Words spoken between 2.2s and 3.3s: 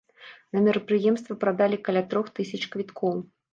тысяч квіткоў.